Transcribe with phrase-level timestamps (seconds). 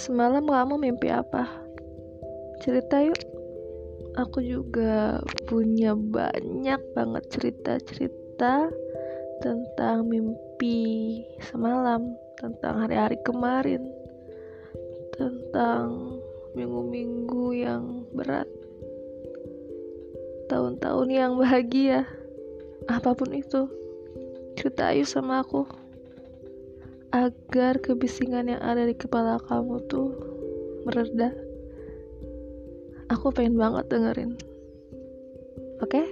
[0.00, 1.44] Semalam kamu mimpi apa?
[2.64, 3.20] Cerita yuk.
[4.16, 8.72] Aku juga punya banyak banget cerita-cerita
[9.44, 13.84] tentang mimpi semalam, tentang hari-hari kemarin,
[15.20, 16.16] tentang
[16.56, 18.48] minggu-minggu yang berat,
[20.48, 22.08] tahun-tahun yang bahagia,
[22.88, 23.68] apa pun itu.
[24.56, 25.79] Cerita ayo sama aku
[27.10, 30.14] agar kebisingan yang ada di kepala kamu tuh
[30.86, 31.34] mereda.
[33.10, 34.38] Aku pengen banget dengerin.
[35.82, 35.98] Oke?
[35.98, 36.06] Okay?